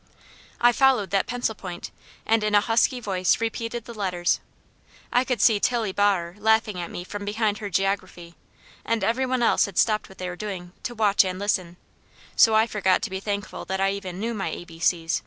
I 0.59 0.71
followed 0.71 1.11
that 1.11 1.27
pencil 1.27 1.53
point 1.53 1.91
and 2.25 2.43
in 2.43 2.55
a 2.55 2.61
husky 2.61 2.99
voice 2.99 3.39
repeated 3.39 3.85
the 3.85 3.93
letters. 3.93 4.39
I 5.13 5.23
could 5.23 5.39
see 5.39 5.59
Tillie 5.59 5.91
Baher 5.93 6.33
laughing 6.39 6.79
at 6.81 6.89
me 6.89 7.03
from 7.03 7.23
behind 7.23 7.59
her 7.59 7.69
geography, 7.69 8.33
and 8.83 9.03
every 9.03 9.27
one 9.27 9.43
else 9.43 9.65
had 9.67 9.77
stopped 9.77 10.09
what 10.09 10.17
they 10.17 10.27
were 10.27 10.35
doing 10.35 10.71
to 10.85 10.95
watch 10.95 11.23
and 11.23 11.37
listen, 11.37 11.77
so 12.35 12.55
I 12.55 12.65
forgot 12.65 13.03
to 13.03 13.11
be 13.11 13.19
thankful 13.19 13.63
that 13.65 13.79
I 13.79 13.91
even 13.91 14.19
knew 14.19 14.33
my 14.33 14.49
a 14.49 14.65
b 14.65 14.79
c's. 14.79 15.19